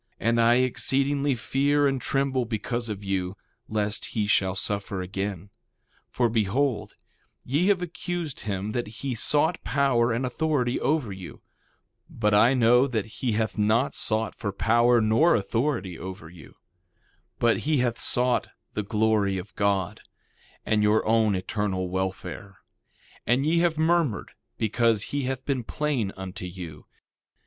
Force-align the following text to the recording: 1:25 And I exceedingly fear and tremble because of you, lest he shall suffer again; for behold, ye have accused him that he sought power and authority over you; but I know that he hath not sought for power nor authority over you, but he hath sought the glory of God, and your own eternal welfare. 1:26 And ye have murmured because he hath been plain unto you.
1:25 0.17 0.17
And 0.29 0.41
I 0.41 0.55
exceedingly 0.55 1.35
fear 1.35 1.85
and 1.87 2.01
tremble 2.01 2.43
because 2.45 2.89
of 2.89 3.03
you, 3.03 3.37
lest 3.69 4.05
he 4.05 4.25
shall 4.25 4.55
suffer 4.55 4.99
again; 5.03 5.51
for 6.09 6.27
behold, 6.27 6.95
ye 7.45 7.67
have 7.67 7.83
accused 7.83 8.39
him 8.39 8.71
that 8.71 8.87
he 8.87 9.13
sought 9.13 9.63
power 9.63 10.11
and 10.11 10.25
authority 10.25 10.79
over 10.79 11.11
you; 11.13 11.43
but 12.09 12.33
I 12.33 12.55
know 12.55 12.87
that 12.87 13.05
he 13.05 13.33
hath 13.33 13.59
not 13.59 13.93
sought 13.93 14.33
for 14.33 14.51
power 14.51 15.01
nor 15.01 15.35
authority 15.35 15.99
over 15.99 16.29
you, 16.31 16.55
but 17.37 17.57
he 17.59 17.77
hath 17.77 17.99
sought 17.99 18.47
the 18.73 18.81
glory 18.81 19.37
of 19.37 19.53
God, 19.55 20.01
and 20.65 20.81
your 20.81 21.05
own 21.05 21.35
eternal 21.35 21.89
welfare. 21.89 22.57
1:26 23.27 23.27
And 23.27 23.45
ye 23.45 23.59
have 23.59 23.77
murmured 23.77 24.31
because 24.57 25.03
he 25.13 25.25
hath 25.25 25.45
been 25.45 25.63
plain 25.63 26.11
unto 26.17 26.45
you. 26.47 26.87